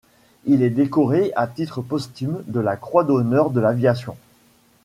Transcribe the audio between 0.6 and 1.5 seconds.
est décoré à